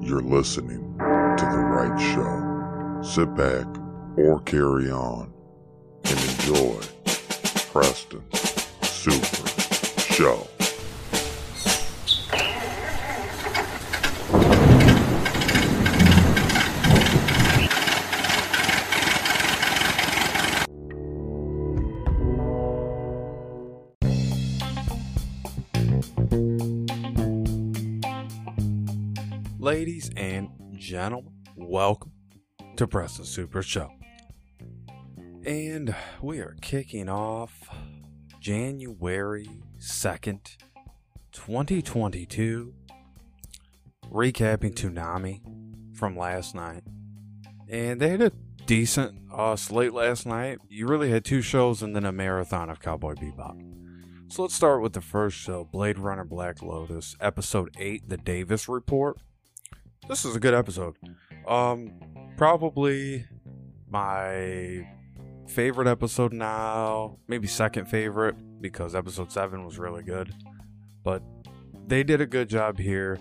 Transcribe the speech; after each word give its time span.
you're 0.00 0.22
listening 0.22 0.96
to 0.98 1.48
the 1.50 1.58
right 1.58 1.98
show. 2.14 3.02
Sit 3.02 3.34
back 3.34 3.66
or 4.16 4.40
carry 4.40 4.90
on 4.90 5.32
and 6.04 6.18
enjoy 6.18 6.80
Preston's 7.72 8.40
Super 8.82 9.48
Show. 10.12 10.59
And 30.16 30.50
gentlemen, 30.76 31.32
welcome 31.56 32.12
to 32.76 32.86
Preston 32.86 33.24
Super 33.24 33.62
Show. 33.62 33.90
And 35.44 35.94
we 36.20 36.40
are 36.40 36.56
kicking 36.60 37.08
off 37.08 37.68
January 38.40 39.48
2nd, 39.78 40.56
2022, 41.32 42.74
recapping 44.10 44.74
Toonami 44.74 45.40
from 45.96 46.16
last 46.16 46.54
night. 46.54 46.82
And 47.68 48.00
they 48.00 48.08
had 48.08 48.22
a 48.22 48.32
decent 48.66 49.16
uh, 49.32 49.56
slate 49.56 49.92
last 49.92 50.26
night. 50.26 50.58
You 50.68 50.86
really 50.86 51.10
had 51.10 51.24
two 51.24 51.40
shows 51.40 51.82
and 51.82 51.94
then 51.94 52.04
a 52.04 52.12
marathon 52.12 52.68
of 52.68 52.80
Cowboy 52.80 53.14
Bebop. 53.14 53.70
So 54.28 54.42
let's 54.42 54.54
start 54.54 54.82
with 54.82 54.92
the 54.92 55.00
first 55.00 55.36
show 55.36 55.64
Blade 55.64 55.98
Runner 55.98 56.24
Black 56.24 56.62
Lotus, 56.62 57.16
episode 57.20 57.74
8, 57.78 58.08
The 58.08 58.16
Davis 58.16 58.68
Report. 58.68 59.18
This 60.08 60.24
is 60.24 60.34
a 60.34 60.40
good 60.40 60.54
episode. 60.54 60.96
Um, 61.46 61.92
probably 62.36 63.24
my 63.88 64.86
favorite 65.48 65.88
episode 65.88 66.32
now, 66.32 67.18
maybe 67.28 67.46
second 67.46 67.86
favorite 67.86 68.34
because 68.60 68.94
episode 68.94 69.30
7 69.32 69.64
was 69.64 69.78
really 69.78 70.02
good. 70.02 70.32
But 71.02 71.22
they 71.86 72.02
did 72.02 72.20
a 72.20 72.26
good 72.26 72.48
job 72.48 72.78
here. 72.78 73.18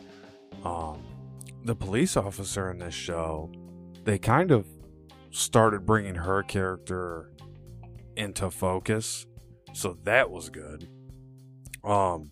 Um, 0.64 1.04
the 1.64 1.76
police 1.76 2.18
officer 2.18 2.72
in 2.72 2.80
this 2.80 2.94
show, 2.94 3.52
they 4.04 4.18
kind 4.18 4.52
of 4.52 4.68
started 5.32 5.86
bringing 5.86 6.16
her 6.16 6.44
character 6.44 7.32
into 8.16 8.50
focus. 8.50 9.26
So 9.74 9.98
that 10.04 10.30
was 10.30 10.50
good. 10.50 10.90
Um, 11.84 12.32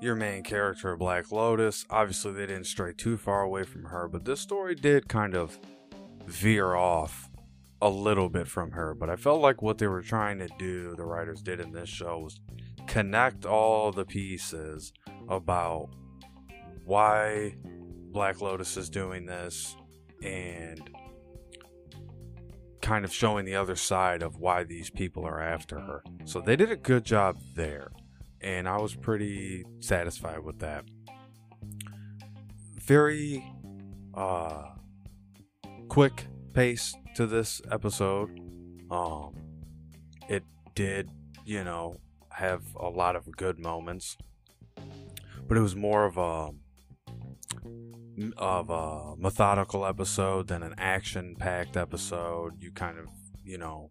your 0.00 0.14
main 0.14 0.42
character, 0.42 0.96
Black 0.96 1.30
Lotus, 1.30 1.84
obviously 1.90 2.32
they 2.32 2.46
didn't 2.46 2.64
stray 2.64 2.92
too 2.92 3.16
far 3.16 3.42
away 3.42 3.64
from 3.64 3.84
her, 3.84 4.08
but 4.08 4.24
this 4.24 4.40
story 4.40 4.74
did 4.74 5.08
kind 5.08 5.34
of 5.34 5.58
veer 6.26 6.74
off 6.74 7.28
a 7.82 7.88
little 7.88 8.28
bit 8.28 8.46
from 8.46 8.70
her. 8.72 8.94
But 8.94 9.10
I 9.10 9.16
felt 9.16 9.40
like 9.40 9.62
what 9.62 9.78
they 9.78 9.86
were 9.86 10.02
trying 10.02 10.38
to 10.38 10.48
do, 10.58 10.94
the 10.96 11.04
writers 11.04 11.42
did 11.42 11.60
in 11.60 11.72
this 11.72 11.88
show, 11.88 12.18
was 12.18 12.40
connect 12.86 13.44
all 13.44 13.92
the 13.92 14.04
pieces 14.04 14.92
about 15.28 15.90
why 16.84 17.56
Black 18.10 18.40
Lotus 18.40 18.76
is 18.76 18.90
doing 18.90 19.26
this 19.26 19.76
and 20.22 20.90
kind 22.80 23.04
of 23.04 23.12
showing 23.12 23.44
the 23.44 23.54
other 23.54 23.76
side 23.76 24.22
of 24.22 24.38
why 24.38 24.64
these 24.64 24.90
people 24.90 25.24
are 25.24 25.40
after 25.40 25.78
her. 25.78 26.02
So 26.24 26.40
they 26.40 26.56
did 26.56 26.72
a 26.72 26.76
good 26.76 27.04
job 27.04 27.38
there 27.54 27.90
and 28.40 28.68
I 28.68 28.78
was 28.78 28.94
pretty 28.94 29.64
satisfied 29.80 30.40
with 30.40 30.58
that. 30.60 30.84
Very 32.74 33.44
uh 34.14 34.64
quick 35.88 36.26
pace 36.54 36.94
to 37.14 37.26
this 37.26 37.60
episode. 37.70 38.30
Um 38.90 39.34
it 40.28 40.44
did, 40.74 41.10
you 41.44 41.64
know, 41.64 41.96
have 42.30 42.62
a 42.76 42.88
lot 42.88 43.16
of 43.16 43.30
good 43.36 43.58
moments. 43.58 44.16
But 45.46 45.56
it 45.56 45.60
was 45.60 45.76
more 45.76 46.04
of 46.04 46.16
a 46.16 46.50
of 48.36 48.70
a 48.70 49.16
methodical 49.16 49.86
episode 49.86 50.48
than 50.48 50.62
an 50.62 50.74
action-packed 50.76 51.76
episode. 51.76 52.60
You 52.60 52.70
kind 52.70 52.98
of, 52.98 53.06
you 53.42 53.58
know, 53.58 53.88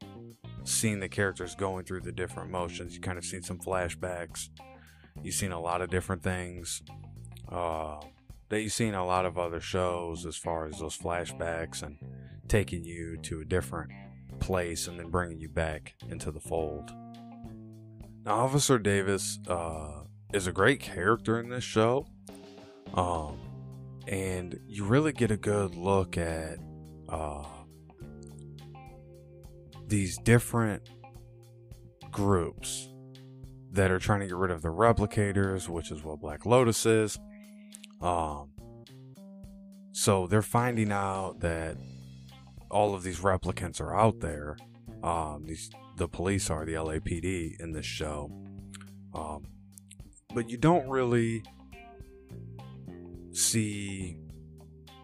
seen 0.69 0.99
the 0.99 1.09
characters 1.09 1.55
going 1.55 1.85
through 1.85 2.01
the 2.01 2.11
different 2.11 2.51
motions. 2.51 2.95
You 2.95 3.01
kind 3.01 3.17
of 3.17 3.25
seen 3.25 3.41
some 3.41 3.59
flashbacks. 3.59 4.49
You've 5.21 5.35
seen 5.35 5.51
a 5.51 5.59
lot 5.59 5.81
of 5.81 5.89
different 5.89 6.23
things 6.23 6.81
uh, 7.49 7.97
that 8.49 8.61
you've 8.61 8.73
seen 8.73 8.93
a 8.93 9.05
lot 9.05 9.25
of 9.25 9.37
other 9.37 9.59
shows 9.59 10.25
as 10.25 10.35
far 10.35 10.65
as 10.65 10.79
those 10.79 10.97
flashbacks 10.97 11.83
and 11.83 11.97
taking 12.47 12.83
you 12.83 13.17
to 13.17 13.41
a 13.41 13.45
different 13.45 13.91
place 14.39 14.87
and 14.87 14.99
then 14.99 15.09
bringing 15.09 15.39
you 15.39 15.49
back 15.49 15.95
into 16.09 16.31
the 16.31 16.39
fold. 16.39 16.91
Now, 18.25 18.39
Officer 18.39 18.79
Davis 18.79 19.39
uh, 19.47 20.03
is 20.33 20.47
a 20.47 20.51
great 20.51 20.79
character 20.79 21.39
in 21.39 21.49
this 21.49 21.63
show. 21.63 22.05
Um, 22.93 23.37
and 24.07 24.59
you 24.67 24.85
really 24.85 25.13
get 25.13 25.29
a 25.29 25.37
good 25.37 25.75
look 25.75 26.17
at 26.17 26.57
uh, 27.07 27.43
these 29.89 30.17
different 30.19 30.83
groups 32.11 32.87
that 33.71 33.91
are 33.91 33.99
trying 33.99 34.21
to 34.21 34.27
get 34.27 34.35
rid 34.35 34.51
of 34.51 34.61
the 34.61 34.69
replicants, 34.69 35.67
which 35.67 35.91
is 35.91 36.03
what 36.03 36.19
Black 36.19 36.45
Lotus 36.45 36.85
is. 36.85 37.19
Um, 38.01 38.51
so 39.91 40.27
they're 40.27 40.41
finding 40.41 40.91
out 40.91 41.39
that 41.41 41.75
all 42.71 42.93
of 42.93 43.03
these 43.03 43.19
replicants 43.19 43.81
are 43.81 43.95
out 43.95 44.19
there. 44.19 44.57
Um, 45.03 45.45
these 45.45 45.69
the 45.97 46.07
police 46.07 46.49
are 46.49 46.65
the 46.65 46.73
LAPD 46.73 47.59
in 47.59 47.73
this 47.73 47.85
show, 47.85 48.31
um, 49.13 49.43
but 50.33 50.49
you 50.49 50.57
don't 50.57 50.87
really 50.87 51.43
see 53.31 54.17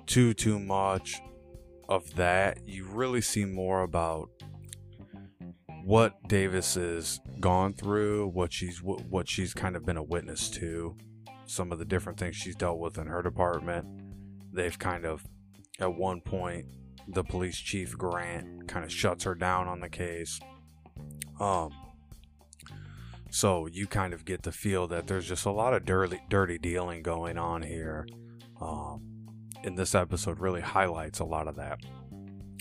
too 0.05 0.33
too 0.33 0.59
much 0.59 1.21
of 1.89 2.15
that. 2.15 2.67
You 2.67 2.85
really 2.85 3.21
see 3.21 3.45
more 3.45 3.81
about 3.81 4.29
what 5.85 6.27
Davis 6.27 6.73
has 6.73 7.19
gone 7.39 7.71
through, 7.71 8.29
what 8.29 8.51
she's 8.51 8.81
what 8.81 9.29
she's 9.29 9.53
kind 9.53 9.75
of 9.75 9.85
been 9.85 9.97
a 9.97 10.03
witness 10.03 10.49
to, 10.49 10.97
some 11.45 11.71
of 11.71 11.77
the 11.77 11.85
different 11.85 12.17
things 12.17 12.35
she's 12.35 12.55
dealt 12.55 12.79
with 12.79 12.97
in 12.97 13.05
her 13.05 13.21
department. 13.21 13.85
They've 14.51 14.77
kind 14.77 15.05
of 15.05 15.23
at 15.79 15.93
one 15.93 16.21
point 16.21 16.65
the 17.07 17.23
police 17.23 17.57
chief 17.57 17.95
Grant 17.95 18.67
kind 18.67 18.83
of 18.83 18.91
shuts 18.91 19.25
her 19.25 19.35
down 19.35 19.67
on 19.67 19.79
the 19.79 19.89
case. 19.89 20.39
Um 21.39 21.69
so 23.29 23.67
you 23.67 23.85
kind 23.85 24.13
of 24.13 24.25
get 24.25 24.41
the 24.41 24.51
feel 24.51 24.87
that 24.87 25.05
there's 25.05 25.27
just 25.27 25.45
a 25.45 25.51
lot 25.51 25.75
of 25.75 25.85
dirty 25.85 26.19
dirty 26.29 26.57
dealing 26.57 27.03
going 27.03 27.37
on 27.37 27.61
here. 27.61 28.07
Um 28.59 29.27
and 29.63 29.77
this 29.77 29.93
episode 29.93 30.39
really 30.39 30.61
highlights 30.61 31.19
a 31.19 31.25
lot 31.25 31.47
of 31.47 31.57
that. 31.57 31.79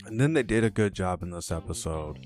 And 0.05 0.21
then 0.21 0.35
they 0.35 0.43
did 0.43 0.63
a 0.63 0.69
good 0.69 0.93
job 0.93 1.23
in 1.23 1.31
this 1.31 1.51
episode 1.51 2.19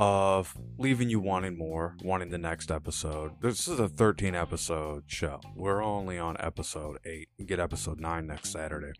of 0.00 0.56
leaving 0.78 1.10
you 1.10 1.20
wanting 1.20 1.58
more, 1.58 1.94
wanting 2.02 2.30
the 2.30 2.38
next 2.38 2.70
episode. 2.70 3.32
This 3.42 3.68
is 3.68 3.78
a 3.78 3.86
13 3.86 4.34
episode 4.34 5.04
show. 5.06 5.42
We're 5.54 5.84
only 5.84 6.18
on 6.18 6.38
episode 6.40 6.98
8. 7.04 7.28
We 7.38 7.44
get 7.44 7.60
episode 7.60 8.00
9 8.00 8.26
next 8.26 8.50
Saturday. 8.50 8.92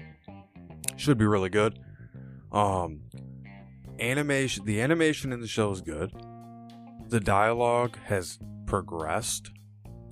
Should 0.98 1.16
be 1.16 1.24
really 1.24 1.48
good. 1.48 1.78
Um 2.52 3.00
animation 3.98 4.66
the 4.66 4.82
animation 4.82 5.32
in 5.32 5.40
the 5.40 5.46
show 5.46 5.70
is 5.70 5.80
good. 5.80 6.12
The 7.08 7.20
dialogue 7.20 7.96
has 8.04 8.38
progressed, 8.66 9.50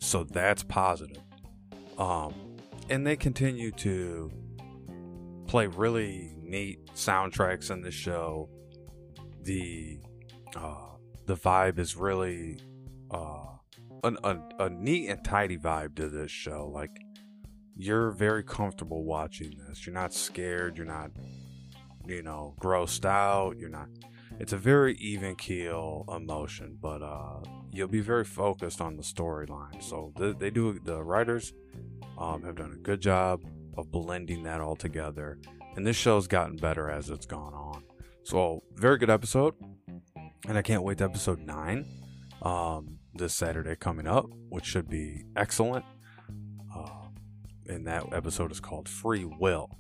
so 0.01 0.25
that's 0.25 0.63
positive. 0.63 1.23
Um 1.99 2.35
and 2.89 3.07
they 3.07 3.17
continue 3.17 3.73
to 3.73 4.31
play 5.49 5.67
really 5.67 6.35
neat 6.41 6.87
soundtracks 6.95 7.71
in 7.71 7.83
the 7.83 7.91
show. 7.91 8.49
The 9.43 10.01
uh, 10.57 10.97
the 11.27 11.37
vibe 11.37 11.79
is 11.79 11.97
really 11.97 12.59
uh, 13.11 13.47
an, 14.05 14.17
a, 14.25 14.39
a 14.61 14.71
neat 14.71 15.09
and 15.09 15.25
tidy 15.25 15.59
vibe 15.59 15.95
to 15.97 16.09
this 16.09 16.31
show. 16.31 16.71
Like 16.73 16.91
you're 17.77 18.11
very 18.11 18.43
comfortable 18.43 19.05
watching 19.05 19.55
this. 19.67 19.87
You're 19.87 19.95
not 19.95 20.13
scared. 20.13 20.77
You're 20.77 20.87
not, 20.87 21.13
you 22.07 22.23
know, 22.23 22.55
grossed 22.61 23.05
out. 23.05 23.57
You're 23.59 23.69
not. 23.69 23.89
It's 24.41 24.53
a 24.53 24.57
very 24.57 24.95
even 24.97 25.37
keel 25.37 26.05
emotion, 26.15 26.79
but 26.81 27.03
uh, 27.03 27.41
you'll 27.73 27.89
be 27.89 28.01
very 28.01 28.25
focused 28.25 28.81
on 28.81 28.97
the 28.97 29.03
storyline. 29.03 29.83
So 29.83 30.13
they, 30.17 30.33
they 30.33 30.51
do. 30.51 30.79
The 30.79 31.03
writers 31.03 31.53
um, 32.19 32.43
have 32.43 32.57
done 32.57 32.73
a 32.73 32.79
good 32.79 33.01
job 33.01 33.43
of 33.77 33.91
blending 33.91 34.43
that 34.43 34.61
all 34.61 34.77
together, 34.77 35.39
and 35.77 35.87
this 35.87 35.97
show's 35.97 36.27
gotten 36.27 36.57
better 36.57 36.91
as 36.91 37.11
it's 37.11 37.27
gone 37.27 37.55
on. 37.55 37.85
So 38.25 38.63
very 38.75 38.99
good 38.99 39.11
episode, 39.11 39.55
and 40.47 40.59
I 40.59 40.63
can't 40.63 40.83
wait 40.83 40.99
to 40.99 41.05
episode 41.05 41.41
nine 41.41 41.87
um, 42.43 42.99
this 43.15 43.35
Saturday 43.35 43.77
coming 43.77 44.07
up, 44.07 44.27
which 44.49 44.65
should 44.65 44.89
be 44.89 45.25
excellent 45.37 45.85
and 47.69 47.87
that 47.87 48.13
episode 48.13 48.51
is 48.51 48.61
called 48.61 48.89
Free 48.89 49.25
Will. 49.25 49.79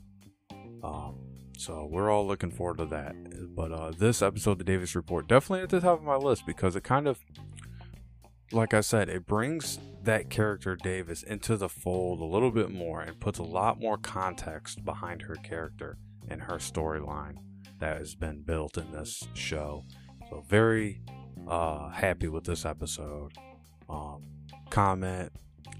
Um, 0.82 1.18
so 1.56 1.88
we're 1.90 2.10
all 2.10 2.26
looking 2.26 2.50
forward 2.50 2.78
to 2.78 2.86
that. 2.86 3.16
But 3.54 3.72
uh, 3.72 3.92
this 3.98 4.22
episode, 4.22 4.58
the 4.58 4.64
Davis 4.64 4.94
Report, 4.94 5.26
definitely 5.26 5.62
at 5.62 5.70
the 5.70 5.80
top 5.80 5.98
of 5.98 6.04
my 6.04 6.16
list 6.16 6.46
because 6.46 6.76
it 6.76 6.84
kind 6.84 7.08
of, 7.08 7.18
like 8.52 8.74
I 8.74 8.80
said, 8.80 9.08
it 9.08 9.26
brings 9.26 9.78
that 10.04 10.30
character 10.30 10.76
Davis 10.76 11.22
into 11.22 11.56
the 11.56 11.68
fold 11.68 12.20
a 12.20 12.24
little 12.24 12.50
bit 12.50 12.70
more 12.70 13.00
and 13.00 13.18
puts 13.18 13.38
a 13.38 13.44
lot 13.44 13.80
more 13.80 13.98
context 13.98 14.84
behind 14.84 15.22
her 15.22 15.34
character 15.36 15.98
and 16.28 16.42
her 16.42 16.56
storyline 16.56 17.38
that 17.80 17.96
has 17.96 18.14
been 18.14 18.42
built 18.42 18.76
in 18.76 18.92
this 18.92 19.26
show. 19.34 19.84
So 20.28 20.44
very 20.48 21.00
uh, 21.46 21.88
happy 21.90 22.28
with 22.28 22.44
this 22.44 22.64
episode. 22.64 23.32
Um, 23.88 24.22
comment, 24.70 25.32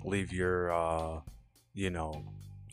leave 0.04 0.32
your 0.32 0.72
uh, 0.72 1.20
you 1.74 1.90
know, 1.90 2.24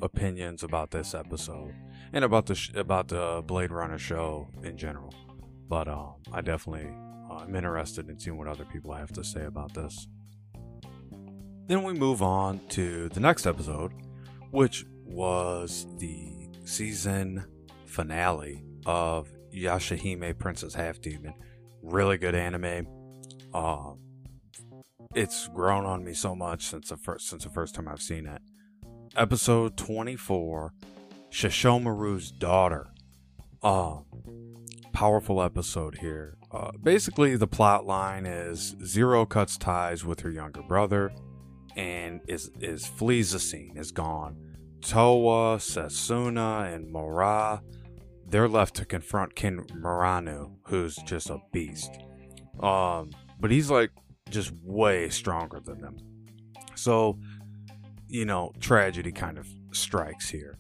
opinions 0.02 0.64
about 0.64 0.92
this 0.92 1.14
episode 1.14 1.74
and 2.14 2.24
about 2.24 2.46
the 2.48 2.56
sh- 2.56 2.72
about 2.76 3.10
the 3.10 3.44
Blade 3.46 3.72
Runner 3.72 3.98
show 3.98 4.48
in 4.64 4.78
general. 4.78 5.14
But 5.68 5.88
um, 5.88 6.16
I 6.32 6.42
definitely 6.42 6.90
uh, 7.30 7.44
am 7.44 7.56
interested 7.56 8.10
in 8.10 8.20
seeing 8.20 8.38
what 8.38 8.48
other 8.48 8.66
people 8.66 8.94
have 8.94 9.12
to 9.14 9.24
say 9.24 9.46
about 9.46 9.74
this. 9.74 10.08
Then 11.68 11.84
we 11.84 11.94
move 11.94 12.22
on 12.22 12.62
to 12.70 13.10
the 13.10 13.20
next 13.20 13.46
episode, 13.46 13.92
which 14.52 14.86
was 15.04 15.88
the 15.98 16.50
season 16.64 17.46
finale 17.86 18.64
of 18.86 19.32
Yashahime 19.54 20.38
Princess 20.38 20.74
Half 20.74 21.02
Demon. 21.02 21.34
Really 21.86 22.18
good 22.18 22.36
anime. 22.36 22.88
Uh, 23.54 23.94
it's 25.14 25.48
grown 25.48 25.86
on 25.86 26.04
me 26.04 26.14
so 26.14 26.36
much 26.36 26.66
since 26.66 26.90
the 26.90 26.98
first 26.98 27.30
since 27.30 27.44
the 27.44 27.50
first 27.50 27.76
time 27.76 27.88
I've 27.88 28.02
seen 28.02 28.26
it 28.26 28.42
episode 29.16 29.78
24 29.78 30.74
Sesshomaru's 31.32 32.32
daughter. 32.32 32.88
Uh, 33.62 34.00
powerful 34.94 35.42
episode 35.42 35.98
here. 36.00 36.38
Uh, 36.52 36.72
basically, 36.82 37.36
the 37.36 37.48
plot 37.48 37.86
line 37.86 38.26
is 38.26 38.76
Zero 38.84 39.26
cuts 39.26 39.58
ties 39.58 40.06
with 40.06 40.22
her 40.22 40.30
younger 40.30 40.62
brother 40.62 41.12
and 41.76 42.22
is, 42.28 42.52
is 42.60 42.86
flees 42.86 43.32
the 43.32 43.40
scene, 43.40 43.76
is 43.76 43.92
gone. 43.92 44.38
Towa, 44.80 45.58
Setsuna, 45.58 46.74
and 46.74 46.92
Mora, 46.92 47.62
they're 48.28 48.50
left 48.50 48.76
to 48.76 48.86
confront 48.86 49.36
Ken 49.36 49.64
Maranu, 49.74 50.56
who's 50.64 50.96
just 50.98 51.30
a 51.30 51.38
beast. 51.52 51.92
Um, 52.60 53.12
but 53.40 53.52
he's 53.52 53.70
like 53.70 53.92
just 54.30 54.52
way 54.64 55.10
stronger 55.10 55.60
than 55.60 55.82
them. 55.82 55.98
So 56.76 57.20
you 58.08 58.26
know, 58.26 58.54
tragedy 58.60 59.12
kind 59.12 59.38
of 59.38 59.48
strikes 59.72 60.30
here. 60.30 60.58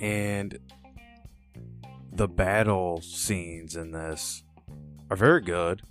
And 0.00 0.58
the 2.12 2.28
battle 2.28 3.00
scenes 3.00 3.76
in 3.76 3.92
this 3.92 4.42
are 5.10 5.16
very 5.16 5.40
good. 5.40 5.82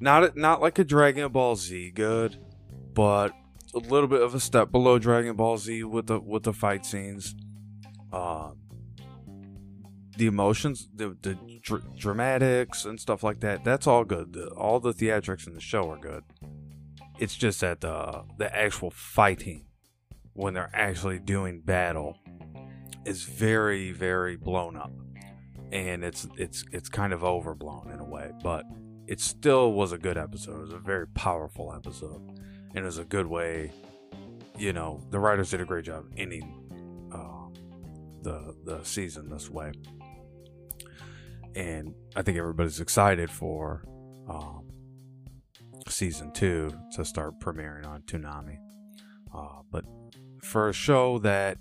Not 0.00 0.36
not 0.36 0.60
like 0.60 0.78
a 0.78 0.84
Dragon 0.84 1.30
Ball 1.30 1.56
Z 1.56 1.92
good, 1.92 2.38
but 2.94 3.32
a 3.74 3.78
little 3.78 4.08
bit 4.08 4.22
of 4.22 4.34
a 4.34 4.40
step 4.40 4.70
below 4.70 4.98
Dragon 4.98 5.36
Ball 5.36 5.58
Z 5.58 5.84
with 5.84 6.06
the 6.06 6.20
with 6.20 6.42
the 6.42 6.52
fight 6.52 6.84
scenes. 6.84 7.34
Uh, 8.12 8.50
the 10.16 10.26
emotions, 10.26 10.88
the 10.94 11.16
the 11.22 11.36
dr- 11.62 11.96
dramatics 11.96 12.84
and 12.84 13.00
stuff 13.00 13.22
like 13.22 13.40
that. 13.40 13.64
That's 13.64 13.86
all 13.86 14.04
good. 14.04 14.32
The, 14.32 14.48
all 14.48 14.80
the 14.80 14.92
theatrics 14.92 15.46
in 15.46 15.54
the 15.54 15.60
show 15.60 15.90
are 15.90 15.98
good. 15.98 16.24
It's 17.18 17.36
just 17.36 17.60
that 17.60 17.80
the 17.80 18.24
the 18.38 18.54
actual 18.54 18.90
fighting 18.90 19.66
when 20.34 20.54
they're 20.54 20.70
actually 20.72 21.18
doing 21.18 21.60
battle 21.60 22.18
is 23.04 23.24
very 23.24 23.90
very 23.92 24.36
blown 24.36 24.76
up 24.76 24.92
and 25.72 26.04
it's 26.04 26.26
it's 26.36 26.64
it's 26.70 26.88
kind 26.88 27.12
of 27.12 27.24
overblown 27.24 27.90
in 27.92 27.98
a 27.98 28.04
way 28.04 28.30
but 28.42 28.64
it 29.06 29.20
still 29.20 29.72
was 29.72 29.92
a 29.92 29.98
good 29.98 30.16
episode 30.16 30.56
it 30.56 30.60
was 30.60 30.72
a 30.72 30.78
very 30.78 31.06
powerful 31.08 31.74
episode 31.74 32.22
and 32.74 32.78
it 32.78 32.84
was 32.84 32.98
a 32.98 33.04
good 33.04 33.26
way 33.26 33.72
you 34.56 34.72
know 34.72 35.02
the 35.10 35.18
writers 35.18 35.50
did 35.50 35.60
a 35.60 35.64
great 35.64 35.84
job 35.84 36.04
ending 36.16 36.58
uh, 37.12 37.58
the 38.22 38.54
the 38.64 38.82
season 38.84 39.28
this 39.28 39.50
way 39.50 39.72
and 41.54 41.94
i 42.16 42.22
think 42.22 42.38
everybody's 42.38 42.80
excited 42.80 43.30
for 43.30 43.84
um, 44.28 44.68
season 45.88 46.32
two 46.32 46.70
to 46.94 47.04
start 47.04 47.38
premiering 47.40 47.86
on 47.86 48.02
Toonami 48.02 48.56
uh, 49.34 49.62
but 49.70 49.84
for 50.42 50.68
a 50.68 50.72
show 50.72 51.18
that 51.18 51.58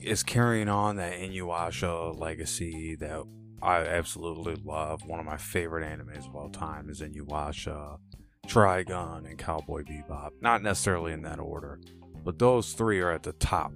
is 0.00 0.22
carrying 0.22 0.68
on 0.68 0.96
that 0.96 1.14
Inuyasha 1.14 2.18
legacy 2.18 2.96
that 2.96 3.22
I 3.62 3.84
absolutely 3.84 4.56
love. 4.64 5.04
One 5.06 5.20
of 5.20 5.26
my 5.26 5.36
favorite 5.36 5.84
animes 5.84 6.26
of 6.26 6.34
all 6.34 6.48
time 6.48 6.88
is 6.88 7.02
Inuyasha, 7.02 7.98
Trigun, 8.46 9.28
and 9.28 9.38
Cowboy 9.38 9.82
Bebop. 9.82 10.30
Not 10.40 10.62
necessarily 10.62 11.12
in 11.12 11.22
that 11.22 11.38
order, 11.38 11.80
but 12.24 12.38
those 12.38 12.72
three 12.72 13.00
are 13.00 13.10
at 13.10 13.22
the 13.22 13.32
top, 13.34 13.72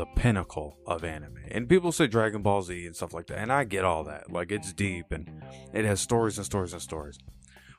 the 0.00 0.06
pinnacle 0.06 0.78
of 0.86 1.04
anime. 1.04 1.36
And 1.50 1.68
people 1.68 1.92
say 1.92 2.06
Dragon 2.06 2.40
Ball 2.40 2.62
Z 2.62 2.86
and 2.86 2.96
stuff 2.96 3.12
like 3.12 3.26
that, 3.26 3.36
and 3.36 3.52
I 3.52 3.64
get 3.64 3.84
all 3.84 4.02
that. 4.04 4.32
Like 4.32 4.50
it's 4.50 4.72
deep 4.72 5.12
and 5.12 5.42
it 5.74 5.84
has 5.84 6.00
stories 6.00 6.38
and 6.38 6.46
stories 6.46 6.72
and 6.72 6.80
stories. 6.80 7.18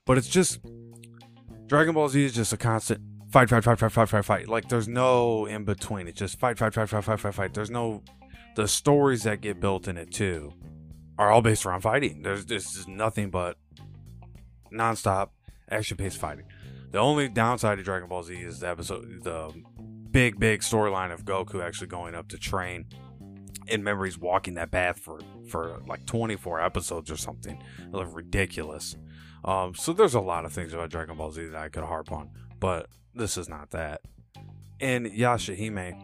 But 0.05 0.19
it's 0.19 0.29
just 0.29 0.59
Dragon 1.65 1.95
Ball 1.95 2.09
Z 2.09 2.23
is 2.23 2.35
just 2.35 2.53
a 2.53 2.57
constant 2.57 3.01
fight, 3.31 3.49
fight, 3.49 3.63
fight, 3.63 3.79
fight, 3.79 3.91
fight, 3.91 4.07
fight, 4.07 4.25
fight. 4.25 4.47
Like 4.47 4.69
there's 4.69 4.87
no 4.87 5.47
in 5.47 5.65
between. 5.65 6.07
It's 6.07 6.19
just 6.19 6.39
fight, 6.39 6.59
fight, 6.59 6.75
fight, 6.75 6.89
fight, 6.89 7.03
fight, 7.03 7.19
fight, 7.19 7.33
fight. 7.33 7.53
There's 7.55 7.71
no 7.71 8.03
the 8.55 8.67
stories 8.67 9.23
that 9.23 9.41
get 9.41 9.59
built 9.59 9.87
in 9.87 9.97
it 9.97 10.11
too 10.11 10.53
are 11.17 11.31
all 11.31 11.41
based 11.41 11.65
around 11.65 11.81
fighting. 11.81 12.21
There's 12.21 12.45
there's 12.45 12.87
nothing 12.87 13.31
but 13.31 13.57
nonstop 14.71 15.29
action 15.71 15.97
paced 15.97 16.19
fighting. 16.19 16.45
The 16.91 16.99
only 16.99 17.29
downside 17.29 17.79
to 17.79 17.83
Dragon 17.83 18.09
Ball 18.09 18.21
Z 18.21 18.35
is 18.35 18.59
the 18.59 18.69
episode 18.69 19.23
the 19.23 19.51
big 20.11 20.39
big 20.39 20.61
storyline 20.61 21.11
of 21.11 21.25
Goku 21.25 21.63
actually 21.63 21.87
going 21.87 22.15
up 22.15 22.27
to 22.29 22.37
train 22.37 22.85
in 23.67 23.83
memories 23.83 24.17
walking 24.17 24.55
that 24.55 24.71
path 24.71 24.99
for 24.99 25.19
for 25.47 25.81
like 25.87 26.05
24 26.05 26.61
episodes 26.61 27.09
or 27.11 27.17
something. 27.17 27.61
It 27.79 27.91
looked 27.91 28.13
ridiculous. 28.13 28.95
Um, 29.43 29.73
so 29.73 29.93
there's 29.93 30.13
a 30.13 30.21
lot 30.21 30.45
of 30.45 30.53
things 30.53 30.73
about 30.73 30.89
Dragon 30.89 31.17
Ball 31.17 31.31
Z 31.31 31.45
that 31.45 31.61
I 31.61 31.69
could 31.69 31.83
harp 31.83 32.11
on, 32.11 32.29
but 32.59 32.87
this 33.15 33.37
is 33.37 33.49
not 33.49 33.71
that. 33.71 34.01
And 34.79 35.07
Yashahime, 35.07 35.99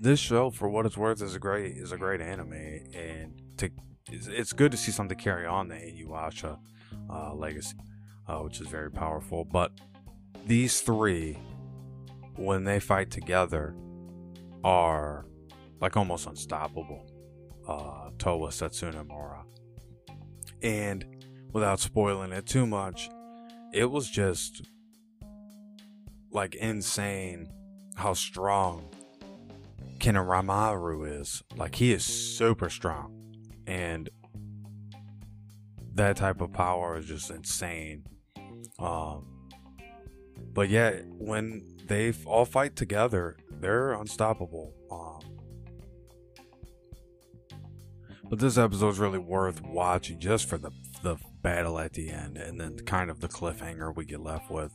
this 0.00 0.20
show, 0.20 0.50
for 0.50 0.68
what 0.68 0.86
it's 0.86 0.96
worth, 0.96 1.22
is 1.22 1.34
a 1.34 1.38
great 1.38 1.76
is 1.76 1.92
a 1.92 1.96
great 1.96 2.20
anime, 2.20 2.52
and 2.52 3.40
to 3.58 3.70
it's, 4.10 4.52
good 4.52 4.72
to 4.72 4.78
see 4.78 4.90
something 4.92 5.18
carry 5.18 5.46
on 5.46 5.68
the 5.68 5.74
Inuyasha 5.74 6.58
uh, 7.10 7.34
legacy, 7.34 7.76
uh, 8.26 8.38
which 8.38 8.60
is 8.60 8.66
very 8.68 8.90
powerful. 8.90 9.44
But 9.44 9.72
these 10.46 10.80
three, 10.80 11.38
when 12.38 12.64
they 12.64 12.80
fight 12.80 13.10
together, 13.10 13.74
are 14.64 15.26
like 15.80 15.96
almost 15.96 16.26
unstoppable. 16.26 17.06
Uh, 17.66 18.10
Towa, 18.16 18.48
Setsuna, 18.48 19.06
Mora, 19.06 19.44
and 20.62 21.04
without 21.52 21.80
spoiling 21.80 22.32
it 22.32 22.46
too 22.46 22.66
much, 22.66 23.10
it 23.72 23.84
was 23.84 24.08
just 24.08 24.62
like 26.30 26.54
insane 26.54 27.52
how 27.94 28.14
strong 28.14 28.88
Kirinmaru 29.98 31.20
is. 31.20 31.42
Like 31.56 31.74
he 31.74 31.92
is 31.92 32.04
super 32.04 32.70
strong. 32.70 33.14
And 33.66 34.08
that 35.94 36.16
type 36.16 36.40
of 36.40 36.52
power 36.52 36.96
is 36.96 37.06
just 37.06 37.30
insane. 37.30 38.04
Um 38.78 39.26
but 40.52 40.68
yeah, 40.68 40.92
when 41.18 41.77
they 41.88 42.12
all 42.24 42.44
fight 42.44 42.76
together, 42.76 43.36
they're 43.60 43.92
unstoppable. 43.92 44.74
Um 44.90 45.20
but 48.28 48.38
this 48.38 48.58
episode 48.58 48.90
is 48.90 48.98
really 48.98 49.18
worth 49.18 49.62
watching 49.62 50.20
just 50.20 50.48
for 50.48 50.58
the 50.58 50.70
the 51.02 51.16
battle 51.42 51.78
at 51.78 51.92
the 51.92 52.10
end 52.10 52.36
and 52.36 52.60
then 52.60 52.76
kind 52.80 53.10
of 53.10 53.20
the 53.20 53.28
cliffhanger 53.28 53.94
we 53.94 54.04
get 54.04 54.20
left 54.20 54.50
with. 54.50 54.72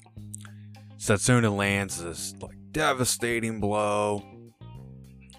Setsuna 0.97 1.55
lands 1.55 2.01
this 2.01 2.33
like 2.41 2.57
devastating 2.71 3.59
blow. 3.59 4.23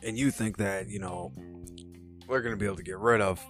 And 0.03 0.19
you 0.19 0.31
think 0.31 0.59
that, 0.59 0.89
you 0.89 0.99
know, 0.99 1.33
we're 2.29 2.43
to 2.43 2.57
be 2.57 2.67
able 2.67 2.77
to 2.77 2.83
get 2.83 2.99
rid 2.99 3.23
of 3.23 3.45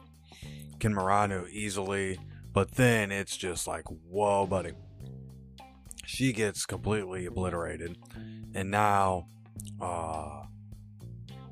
Kinmurano 0.78 1.49
easily. 1.50 2.19
But 2.52 2.73
then 2.73 3.11
it's 3.11 3.37
just 3.37 3.66
like, 3.66 3.85
whoa, 4.09 4.47
buddy. 4.47 4.73
She 6.06 6.32
gets 6.32 6.66
completely 6.66 7.26
obliterated. 7.26 7.99
And 8.54 8.70
now, 8.70 9.28
uh, 9.80 10.44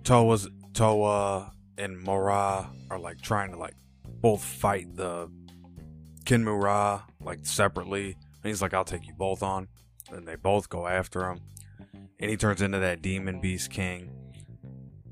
Towa's, 0.05 0.49
Towa 0.73 1.53
and 1.79 2.01
Mora 2.01 2.71
are 2.91 2.99
like 2.99 3.21
trying 3.21 3.53
to 3.53 3.59
like 3.59 3.75
both 4.21 4.45
fight 4.45 4.95
the 4.97 5.31
Kinmura 6.25 7.03
like 7.21 7.45
separately. 7.47 8.17
And 8.43 8.51
he's 8.51 8.63
like, 8.63 8.75
I'll 8.75 8.85
take 8.85 9.07
you 9.07 9.15
both 9.15 9.43
on. 9.43 9.69
And 10.11 10.27
they 10.27 10.37
both 10.37 10.69
go 10.69 10.87
after 10.87 11.29
him. 11.29 11.41
And 12.19 12.31
he 12.31 12.37
turns 12.37 12.63
into 12.63 12.79
that 12.79 13.03
demon 13.03 13.41
beast 13.41 13.71
king. 13.71 14.11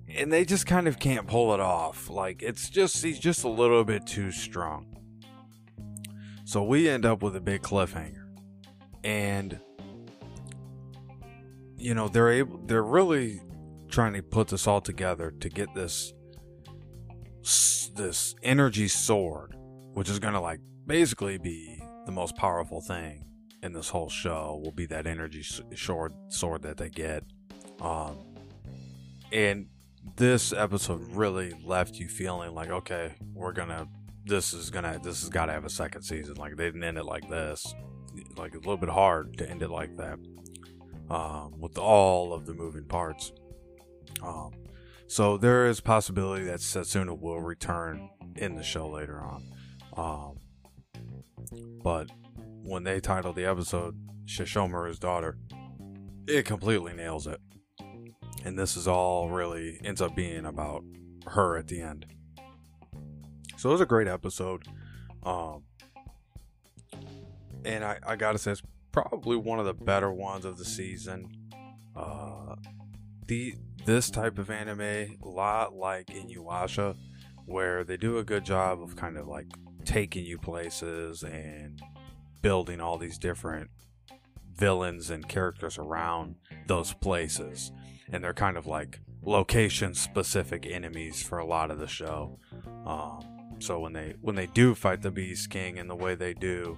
And 0.08 0.32
they 0.32 0.44
just 0.44 0.66
kind 0.66 0.88
of 0.88 0.98
can't 0.98 1.26
pull 1.26 1.54
it 1.54 1.60
off. 1.60 2.10
Like, 2.10 2.42
it's 2.42 2.68
just, 2.68 3.02
he's 3.02 3.18
just 3.18 3.44
a 3.44 3.48
little 3.48 3.84
bit 3.84 4.06
too 4.06 4.32
strong. 4.32 4.86
So 6.44 6.64
we 6.64 6.88
end 6.88 7.06
up 7.06 7.22
with 7.22 7.36
a 7.36 7.40
big 7.40 7.62
cliffhanger. 7.62 8.19
And, 9.04 9.58
you 11.76 11.94
know, 11.94 12.08
they're 12.08 12.30
able, 12.30 12.58
they're 12.66 12.82
really 12.82 13.40
trying 13.88 14.12
to 14.14 14.22
put 14.22 14.48
this 14.48 14.66
all 14.66 14.80
together 14.80 15.32
to 15.40 15.48
get 15.48 15.74
this, 15.74 16.12
this 17.94 18.34
energy 18.42 18.88
sword, 18.88 19.56
which 19.94 20.08
is 20.08 20.18
going 20.18 20.34
to 20.34 20.40
like 20.40 20.60
basically 20.86 21.38
be 21.38 21.82
the 22.06 22.12
most 22.12 22.36
powerful 22.36 22.80
thing 22.80 23.24
in 23.62 23.72
this 23.72 23.88
whole 23.88 24.08
show 24.08 24.60
will 24.62 24.72
be 24.72 24.86
that 24.86 25.06
energy 25.06 25.42
sword 25.74 26.12
sword 26.28 26.62
that 26.62 26.76
they 26.76 26.88
get. 26.88 27.24
Um, 27.80 28.18
and 29.32 29.66
this 30.16 30.52
episode 30.52 31.00
really 31.12 31.54
left 31.64 31.96
you 31.96 32.08
feeling 32.08 32.54
like, 32.54 32.70
okay, 32.70 33.14
we're 33.34 33.52
gonna, 33.52 33.86
this 34.24 34.52
is 34.52 34.70
gonna, 34.70 34.98
this 35.02 35.20
has 35.20 35.28
got 35.28 35.46
to 35.46 35.52
have 35.52 35.64
a 35.64 35.70
second 35.70 36.02
season. 36.02 36.36
Like 36.36 36.56
they 36.56 36.64
didn't 36.64 36.84
end 36.84 36.98
it 36.98 37.04
like 37.04 37.28
this. 37.28 37.74
Like 38.36 38.54
a 38.54 38.58
little 38.58 38.76
bit 38.76 38.88
hard 38.88 39.36
to 39.38 39.48
end 39.48 39.62
it 39.62 39.70
like 39.70 39.96
that. 39.96 40.18
Um, 41.08 41.60
with 41.60 41.76
all 41.76 42.32
of 42.32 42.46
the 42.46 42.54
moving 42.54 42.84
parts. 42.84 43.32
Um, 44.22 44.52
so 45.06 45.36
there 45.36 45.66
is 45.66 45.80
possibility 45.80 46.44
that 46.44 46.60
Setsuna 46.60 47.18
will 47.18 47.40
return 47.40 48.10
in 48.36 48.54
the 48.54 48.62
show 48.62 48.88
later 48.88 49.20
on. 49.20 49.42
Um, 49.96 50.38
but 51.82 52.10
when 52.62 52.84
they 52.84 53.00
titled 53.00 53.34
the 53.34 53.44
episode 53.44 53.96
Sesshomaru's 54.26 55.00
daughter, 55.00 55.36
it 56.28 56.44
completely 56.44 56.92
nails 56.92 57.26
it. 57.26 57.40
And 58.44 58.58
this 58.58 58.76
is 58.76 58.86
all 58.86 59.28
really 59.30 59.80
ends 59.84 60.00
up 60.00 60.14
being 60.14 60.46
about 60.46 60.84
her 61.26 61.56
at 61.56 61.66
the 61.66 61.80
end. 61.80 62.06
So 63.56 63.68
it 63.68 63.72
was 63.72 63.80
a 63.80 63.86
great 63.86 64.08
episode. 64.08 64.62
Um, 65.22 65.64
and 67.64 67.84
I, 67.84 67.98
I 68.06 68.16
gotta 68.16 68.38
say, 68.38 68.52
it's 68.52 68.62
probably 68.92 69.36
one 69.36 69.58
of 69.58 69.66
the 69.66 69.74
better 69.74 70.12
ones 70.12 70.44
of 70.44 70.58
the 70.58 70.64
season. 70.64 71.30
Uh, 71.96 72.56
the 73.26 73.54
this 73.86 74.10
type 74.10 74.38
of 74.38 74.50
anime, 74.50 74.80
a 74.80 75.18
lot 75.22 75.74
like 75.74 76.08
Inuyasha, 76.08 76.96
where 77.46 77.82
they 77.84 77.96
do 77.96 78.18
a 78.18 78.24
good 78.24 78.44
job 78.44 78.82
of 78.82 78.96
kind 78.96 79.16
of 79.16 79.26
like 79.26 79.46
taking 79.84 80.24
you 80.24 80.38
places 80.38 81.22
and 81.22 81.80
building 82.42 82.80
all 82.80 82.98
these 82.98 83.18
different 83.18 83.70
villains 84.54 85.10
and 85.10 85.28
characters 85.28 85.78
around 85.78 86.36
those 86.66 86.92
places. 86.92 87.72
And 88.12 88.22
they're 88.22 88.34
kind 88.34 88.56
of 88.56 88.66
like 88.66 89.00
location 89.22 89.94
specific 89.94 90.66
enemies 90.66 91.22
for 91.22 91.38
a 91.38 91.46
lot 91.46 91.70
of 91.70 91.78
the 91.78 91.86
show. 91.86 92.38
Um, 92.86 93.56
so 93.58 93.78
when 93.78 93.92
they 93.92 94.14
when 94.20 94.36
they 94.36 94.46
do 94.46 94.74
fight 94.74 95.02
the 95.02 95.10
Beast 95.10 95.50
King 95.50 95.76
in 95.76 95.88
the 95.88 95.96
way 95.96 96.14
they 96.14 96.34
do, 96.34 96.76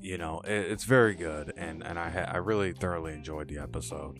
you 0.00 0.18
know, 0.18 0.40
it, 0.44 0.70
it's 0.70 0.84
very 0.84 1.14
good, 1.14 1.52
and 1.56 1.82
and 1.84 1.98
I 1.98 2.10
ha- 2.10 2.30
I 2.32 2.36
really 2.38 2.72
thoroughly 2.72 3.14
enjoyed 3.14 3.48
the 3.48 3.58
episode. 3.58 4.18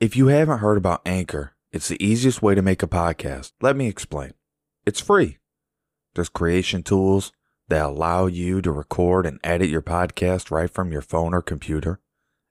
If 0.00 0.16
you 0.16 0.28
haven't 0.28 0.58
heard 0.58 0.78
about 0.78 1.02
Anchor, 1.04 1.54
it's 1.72 1.88
the 1.88 2.02
easiest 2.04 2.40
way 2.40 2.54
to 2.54 2.62
make 2.62 2.82
a 2.82 2.86
podcast. 2.86 3.52
Let 3.60 3.76
me 3.76 3.88
explain. 3.88 4.32
It's 4.86 5.00
free. 5.00 5.38
There's 6.14 6.28
creation 6.28 6.82
tools 6.82 7.32
that 7.68 7.84
allow 7.84 8.26
you 8.26 8.62
to 8.62 8.72
record 8.72 9.26
and 9.26 9.40
edit 9.44 9.68
your 9.68 9.82
podcast 9.82 10.50
right 10.50 10.70
from 10.70 10.92
your 10.92 11.02
phone 11.02 11.34
or 11.34 11.42
computer. 11.42 12.00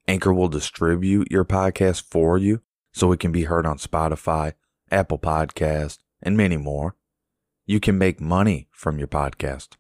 Anchor 0.08 0.34
will 0.34 0.48
distribute 0.48 1.32
your 1.32 1.44
podcast 1.46 2.04
for 2.04 2.38
you 2.38 2.62
so 2.94 3.12
it 3.12 3.20
can 3.20 3.32
be 3.32 3.44
heard 3.44 3.66
on 3.66 3.78
Spotify, 3.78 4.54
Apple 4.92 5.20
Podcast, 5.20 6.00
and 6.22 6.38
many 6.38 6.58
more. 6.58 6.96
You 7.70 7.82
can 7.82 7.98
make 7.98 8.22
money 8.22 8.70
from 8.72 8.98
your 8.98 9.10
podcast 9.10 9.76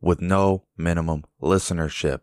with 0.00 0.20
no 0.20 0.64
minimum 0.76 1.22
listenership. 1.40 2.22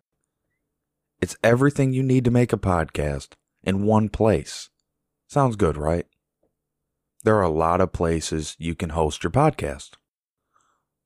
It's 1.21 1.37
everything 1.41 1.93
you 1.93 2.03
need 2.03 2.25
to 2.25 2.31
make 2.31 2.51
a 2.51 2.57
podcast 2.57 3.29
in 3.63 3.83
one 3.83 4.09
place. 4.09 4.69
Sounds 5.25 5.55
good, 5.55 5.77
right? 5.77 6.05
There 7.23 7.37
are 7.37 7.43
a 7.43 7.49
lot 7.49 7.79
of 7.79 7.93
places 7.93 8.57
you 8.59 8.75
can 8.75 8.89
host 8.89 9.23
your 9.23 9.31
podcast. 9.31 9.91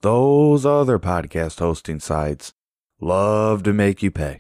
Those 0.02 0.66
other 0.66 0.98
podcast 0.98 1.60
hosting 1.60 2.00
sites 2.00 2.52
love 3.00 3.62
to 3.62 3.74
make 3.74 4.02
you 4.02 4.10
pay, 4.10 4.40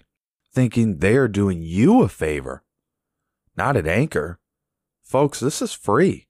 thinking 0.52 0.98
they're 0.98 1.28
doing 1.28 1.62
you 1.62 2.02
a 2.02 2.10
favor. 2.10 2.64
Not 3.56 3.78
at 3.78 3.86
Anchor. 3.86 4.40
Folks, 5.04 5.40
this 5.40 5.62
is 5.62 5.74
free. 5.74 6.28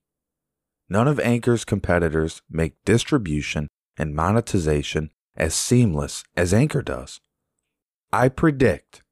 None 0.88 1.08
of 1.08 1.18
Anchor's 1.20 1.64
competitors 1.64 2.42
make 2.50 2.84
distribution 2.84 3.68
and 3.96 4.14
monetization 4.14 5.10
as 5.36 5.54
seamless 5.54 6.24
as 6.36 6.52
Anchor 6.52 6.82
does. 6.82 7.20
I 8.12 8.28
predict 8.28 9.02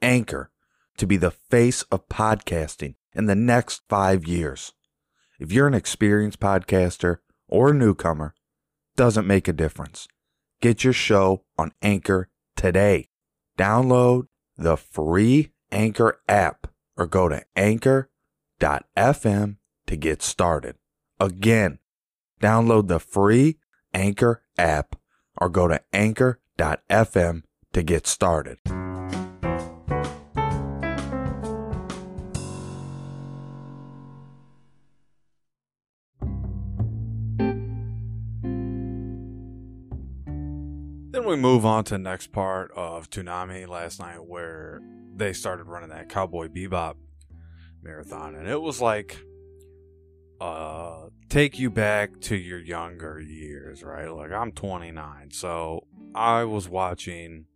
Anchor 0.00 0.50
to 0.96 1.06
be 1.06 1.16
the 1.16 1.30
face 1.30 1.82
of 1.84 2.08
podcasting 2.08 2.94
in 3.14 3.26
the 3.26 3.34
next 3.34 3.82
five 3.88 4.26
years. 4.26 4.72
If 5.38 5.52
you're 5.52 5.66
an 5.66 5.74
experienced 5.74 6.40
podcaster 6.40 7.18
or 7.48 7.70
a 7.70 7.74
newcomer, 7.74 8.34
doesn't 8.96 9.26
make 9.26 9.48
a 9.48 9.52
difference. 9.52 10.08
Get 10.62 10.84
your 10.84 10.92
show 10.94 11.44
on 11.58 11.72
Anchor 11.82 12.28
today. 12.56 13.08
Download 13.58 14.26
the 14.56 14.76
free 14.76 15.52
Anchor 15.70 16.20
app 16.28 16.68
or 16.96 17.06
go 17.06 17.28
to 17.28 17.44
anchor.fm 17.54 18.08
to 19.86 19.96
get 19.96 20.22
started. 20.22 20.76
Again, 21.18 21.78
download 22.40 22.88
the 22.88 23.00
free 23.00 23.58
Anchor 23.94 24.42
app 24.58 24.96
or 25.38 25.48
go 25.48 25.66
to 25.66 25.80
anchor.fm 25.92 27.42
to 27.72 27.82
get 27.82 28.06
started. 28.06 28.58
Then 41.12 41.24
we 41.24 41.36
move 41.36 41.64
on 41.64 41.84
to 41.84 41.94
the 41.94 41.98
next 41.98 42.30
part 42.32 42.70
of 42.76 43.08
Toonami 43.08 43.66
last 43.66 44.00
night 44.00 44.22
where 44.22 44.82
they 45.14 45.32
started 45.32 45.64
running 45.64 45.88
that 45.88 46.10
Cowboy 46.10 46.48
Bebop 46.48 46.96
marathon. 47.82 48.34
And 48.34 48.46
it 48.46 48.60
was 48.60 48.82
like, 48.82 49.18
uh, 50.40 51.06
take 51.28 51.58
you 51.58 51.70
back 51.70 52.20
to 52.22 52.36
your 52.36 52.58
younger 52.58 53.20
years, 53.20 53.82
right? 53.82 54.08
Like, 54.08 54.32
I'm 54.32 54.52
29. 54.52 55.30
So 55.30 55.86
I 56.14 56.44
was 56.44 56.68
watching 56.68 57.46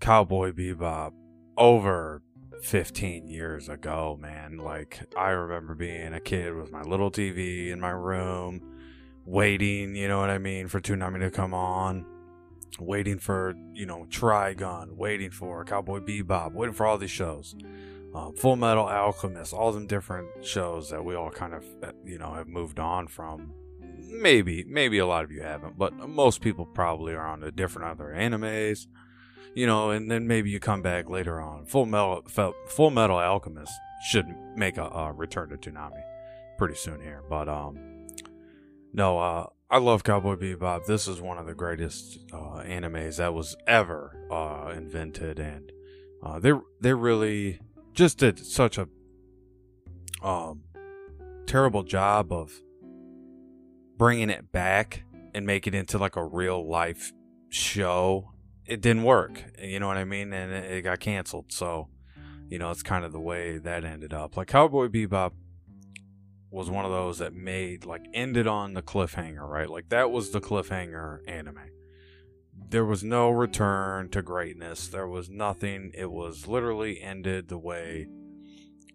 Cowboy 0.00 0.52
Bebop 0.52 1.12
over 1.56 2.22
15 2.62 3.28
years 3.28 3.68
ago, 3.68 4.18
man. 4.20 4.58
Like, 4.58 5.00
I 5.16 5.30
remember 5.30 5.74
being 5.74 6.14
a 6.14 6.20
kid 6.20 6.54
with 6.54 6.70
my 6.70 6.82
little 6.82 7.10
TV 7.10 7.70
in 7.70 7.80
my 7.80 7.90
room, 7.90 8.60
waiting, 9.24 9.94
you 9.94 10.08
know 10.08 10.20
what 10.20 10.30
I 10.30 10.38
mean, 10.38 10.68
for 10.68 10.80
Toonami 10.80 11.20
to 11.20 11.30
come 11.30 11.54
on 11.54 12.06
waiting 12.78 13.18
for 13.18 13.54
you 13.72 13.86
know 13.86 14.06
Trigun, 14.08 14.92
waiting 14.92 15.30
for 15.30 15.64
Cowboy 15.64 16.00
Bebop, 16.00 16.52
waiting 16.52 16.74
for 16.74 16.86
all 16.86 16.98
these 16.98 17.10
shows, 17.10 17.54
um, 18.14 18.34
Full 18.36 18.56
Metal 18.56 18.86
Alchemist, 18.86 19.52
all 19.52 19.72
them 19.72 19.86
different 19.86 20.28
shows 20.44 20.90
that 20.90 21.04
we 21.04 21.14
all 21.14 21.30
kind 21.30 21.54
of 21.54 21.64
uh, 21.82 21.92
you 22.04 22.18
know 22.18 22.34
have 22.34 22.48
moved 22.48 22.78
on 22.78 23.06
from. 23.06 23.52
Maybe, 24.12 24.64
maybe 24.64 24.98
a 24.98 25.06
lot 25.06 25.22
of 25.22 25.30
you 25.30 25.42
haven't, 25.42 25.78
but 25.78 25.96
most 26.08 26.40
people 26.40 26.66
probably 26.66 27.12
are 27.14 27.24
on 27.24 27.40
to 27.40 27.52
different 27.52 27.92
other 27.92 28.06
animes, 28.06 28.88
you 29.54 29.66
know, 29.68 29.90
and 29.90 30.10
then 30.10 30.26
maybe 30.26 30.50
you 30.50 30.58
come 30.58 30.82
back 30.82 31.08
later 31.08 31.40
on. 31.40 31.64
Full 31.66 31.86
Metal, 31.86 32.24
Full 32.66 32.90
Metal 32.90 33.18
Alchemist 33.18 33.72
should 34.08 34.26
make 34.56 34.78
a, 34.78 34.84
a 34.84 35.12
return 35.12 35.50
to 35.50 35.56
Toonami 35.56 36.02
pretty 36.58 36.74
soon 36.74 37.00
here, 37.00 37.22
but 37.30 37.48
um, 37.48 38.08
no, 38.92 39.18
uh, 39.18 39.46
I 39.70 39.78
love 39.78 40.02
Cowboy 40.02 40.34
Bebop. 40.34 40.86
This 40.86 41.06
is 41.06 41.20
one 41.20 41.38
of 41.38 41.46
the 41.46 41.54
greatest 41.54 42.18
uh, 42.32 42.64
animes 42.66 43.18
that 43.18 43.32
was 43.32 43.56
ever 43.68 44.26
uh, 44.30 44.72
invented, 44.76 45.38
and 45.38 45.70
Uh, 46.22 46.38
they 46.38 46.52
they 46.82 46.92
really 46.92 47.60
just 48.00 48.16
did 48.16 48.38
such 48.38 48.78
a 48.78 48.88
um 50.22 50.62
terrible 51.46 51.82
job 51.82 52.32
of 52.32 52.50
bringing 53.98 54.30
it 54.30 54.50
back 54.50 55.04
and 55.34 55.44
make 55.44 55.66
it 55.66 55.74
into 55.74 55.98
like 55.98 56.16
a 56.16 56.24
real 56.24 56.66
life 56.66 57.12
show. 57.50 58.32
It 58.64 58.80
didn't 58.80 59.02
work, 59.02 59.44
you 59.62 59.78
know 59.80 59.86
what 59.86 59.98
I 59.98 60.04
mean, 60.04 60.32
and 60.32 60.50
it, 60.50 60.72
it 60.72 60.82
got 60.82 61.00
canceled. 61.00 61.52
So, 61.52 61.88
you 62.48 62.58
know, 62.58 62.70
it's 62.70 62.82
kind 62.82 63.04
of 63.04 63.12
the 63.12 63.20
way 63.20 63.58
that 63.58 63.84
ended 63.84 64.14
up. 64.14 64.34
Like 64.34 64.48
Cowboy 64.48 64.88
Bebop 64.88 65.32
was 66.50 66.70
one 66.70 66.86
of 66.86 66.90
those 66.90 67.18
that 67.18 67.34
made 67.34 67.84
like 67.84 68.06
ended 68.14 68.46
on 68.46 68.72
the 68.72 68.80
cliffhanger, 68.80 69.46
right? 69.46 69.68
Like 69.68 69.90
that 69.90 70.10
was 70.10 70.30
the 70.30 70.40
cliffhanger 70.40 71.18
anime. 71.28 71.68
There 72.70 72.84
was 72.84 73.02
no 73.02 73.30
return 73.30 74.10
to 74.10 74.22
greatness. 74.22 74.86
There 74.86 75.08
was 75.08 75.28
nothing. 75.28 75.90
It 75.92 76.12
was 76.12 76.46
literally 76.46 77.02
ended 77.02 77.48
the 77.48 77.58
way 77.58 78.06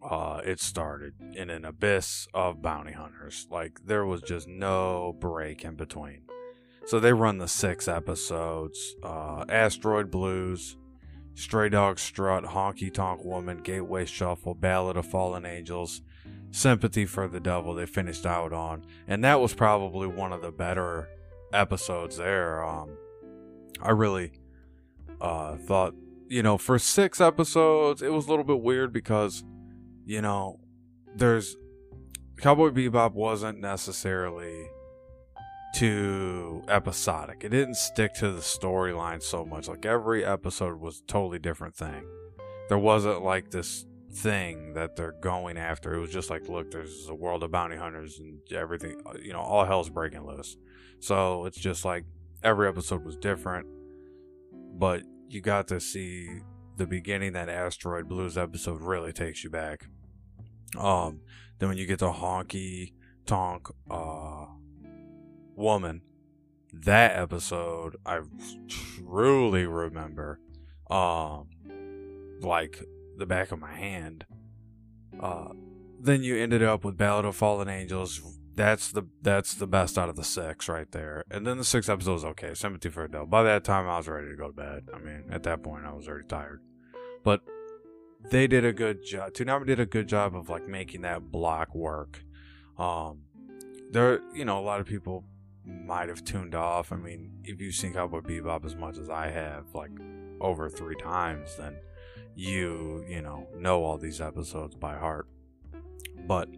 uh, 0.02 0.40
it 0.46 0.62
started 0.62 1.14
in 1.36 1.50
an 1.50 1.66
abyss 1.66 2.26
of 2.34 2.62
bounty 2.62 2.94
hunters. 2.94 3.48
Like 3.52 3.82
there 3.86 4.06
was 4.06 4.22
just 4.22 4.48
no 4.48 5.14
break 5.20 5.66
in 5.66 5.76
between. 5.76 6.22
So 6.86 7.02
they 7.02 7.12
run 7.12 7.38
the 7.38 7.50
six 7.50 7.90
episodes: 7.90 8.96
uh, 9.04 9.44
Asteroid 9.50 10.10
Blues, 10.10 10.78
Stray 11.34 11.68
Dog 11.68 12.00
Strut, 12.00 12.46
Honky 12.46 12.94
Tonk 12.94 13.26
Woman, 13.26 13.58
Gateway 13.58 14.06
Shuffle, 14.06 14.54
Ballad 14.54 14.96
of 14.96 15.06
Fallen 15.06 15.46
Angels, 15.46 16.02
Sympathy 16.52 17.06
for 17.06 17.28
the 17.28 17.42
Devil. 17.42 17.74
They 17.74 17.86
finished 17.86 18.26
out 18.26 18.54
on, 18.54 18.86
and 19.06 19.22
that 19.26 19.42
was 19.42 19.54
probably 19.54 20.08
one 20.08 20.32
of 20.32 20.42
the 20.42 20.52
better 20.52 21.10
episodes 21.52 22.16
there. 22.16 22.64
Um, 22.64 22.98
I 23.82 23.92
really 23.92 24.32
uh, 25.22 25.58
thought, 25.58 25.94
you 26.28 26.44
know, 26.44 26.58
for 26.58 26.80
six 26.80 27.22
episodes, 27.22 28.02
it 28.02 28.12
was 28.12 28.26
a 28.26 28.30
little 28.30 28.46
bit 28.46 28.62
weird 28.62 28.94
because 28.94 29.44
you 30.06 30.22
know, 30.22 30.60
there's 31.16 31.58
Cowboy 32.38 32.70
Bebop 32.70 33.14
wasn't 33.14 33.60
necessarily 33.60 34.70
too 35.74 36.64
episodic. 36.70 37.44
It 37.44 37.50
didn't 37.50 37.76
stick 37.76 38.14
to 38.16 38.32
the 38.32 38.42
storyline 38.42 39.22
so 39.22 39.44
much. 39.44 39.68
Like 39.68 39.86
every 39.86 40.24
episode 40.24 40.80
was 40.80 41.02
a 41.02 41.12
totally 41.12 41.40
different 41.40 41.76
thing. 41.76 42.06
There 42.70 42.78
wasn't 42.78 43.24
like 43.24 43.52
this 43.52 43.86
thing 44.14 44.74
that 44.74 44.96
they're 44.96 45.16
going 45.22 45.58
after. 45.58 45.94
It 45.94 46.00
was 46.00 46.12
just 46.12 46.30
like, 46.30 46.48
look, 46.48 46.72
there's 46.72 47.08
a 47.10 47.16
world 47.16 47.44
of 47.44 47.52
bounty 47.52 47.76
hunters 47.76 48.20
and 48.20 48.40
everything, 48.54 49.02
you 49.22 49.34
know, 49.34 49.42
all 49.42 49.66
hell's 49.66 49.90
breaking 49.90 50.26
loose. 50.26 50.56
So 51.00 51.46
it's 51.46 51.60
just 51.60 51.84
like 51.84 52.06
every 52.44 52.68
episode 52.68 53.04
was 53.04 53.18
different, 53.18 53.68
but 54.78 55.02
you 55.28 55.42
got 55.42 55.68
to 55.70 55.80
see 55.80 56.28
the 56.78 56.86
beginning 56.86 57.34
that 57.34 57.50
Asteroid 57.50 58.08
Blues 58.08 58.38
episode 58.38 58.82
really 58.82 59.14
takes 59.14 59.44
you 59.44 59.50
back. 59.50 59.88
Um, 60.78 61.22
then 61.60 61.70
when 61.70 61.78
you 61.78 61.86
get 61.86 62.00
to 62.00 62.06
Honky 62.06 62.94
Tonk 63.26 63.70
uh, 63.90 64.46
Woman, 65.56 66.02
that 66.74 67.18
episode 67.18 67.96
I 68.06 68.20
truly 68.68 69.66
remember, 69.66 70.40
um, 70.90 71.48
like 72.42 72.84
the 73.18 73.26
back 73.26 73.52
of 73.52 73.60
my 73.60 73.74
hand. 73.74 74.26
Uh, 75.20 75.50
then 76.00 76.24
you 76.24 76.38
ended 76.38 76.62
up 76.62 76.84
with 76.84 76.98
Ballad 76.98 77.26
of 77.26 77.36
Fallen 77.36 77.70
Angels. 77.70 78.22
That's 78.56 78.92
the 78.92 79.04
that's 79.22 79.54
the 79.54 79.68
best 79.68 79.98
out 79.98 80.08
of 80.08 80.16
the 80.16 80.24
six 80.24 80.70
right 80.70 80.90
there. 80.92 81.26
And 81.30 81.46
then 81.46 81.58
the 81.58 81.66
sixth 81.66 81.90
episode 81.90 82.14
was 82.14 82.26
okay. 82.26 82.54
Sympathy 82.54 82.90
for 82.90 83.04
a 83.04 83.12
Devil. 83.12 83.28
By 83.28 83.44
that 83.44 83.66
time, 83.66 83.88
I 83.88 83.98
was 83.98 84.08
ready 84.08 84.30
to 84.30 84.36
go 84.36 84.48
to 84.48 84.54
bed. 84.54 84.88
I 84.94 85.00
mean, 85.00 85.26
at 85.30 85.44
that 85.44 85.62
point, 85.62 85.86
I 85.86 85.92
was 85.92 86.08
already 86.08 86.28
tired. 86.28 86.62
But 87.24 87.42
they 88.32 88.48
did 88.48 88.64
a 88.64 88.72
good 88.72 89.04
job. 89.04 89.34
Toonami 89.34 89.68
did 89.68 89.80
a 89.80 89.86
good 89.86 90.08
job 90.08 90.36
of 90.36 90.50
like 90.50 90.68
making 90.68 91.02
that 91.02 91.32
block 91.32 91.76
work. 91.76 92.24
Um, 92.78 93.24
there, 93.92 94.22
you 94.34 94.46
know, 94.46 94.58
a 94.58 94.64
lot 94.64 94.80
of 94.80 94.86
people 94.86 95.26
might 95.66 96.10
have 96.10 96.24
tuned 96.24 96.56
off. 96.56 96.92
I 96.92 96.96
mean, 96.96 97.32
if 97.44 97.60
you've 97.60 97.76
seen 97.76 97.94
Cowboy 97.94 98.22
Bebop 98.22 98.66
as 98.66 98.76
much 98.76 98.98
as 98.98 99.10
I 99.10 99.30
have, 99.32 99.66
like 99.74 99.92
over 100.40 100.70
three 100.70 100.96
times, 100.96 101.56
then 101.58 101.76
you, 102.36 103.06
you 103.08 103.22
know, 103.22 103.48
know 103.58 103.84
all 103.84 103.98
these 103.98 104.22
episodes 104.22 104.76
by 104.76 104.96
heart. 104.96 105.28
But 106.28 106.50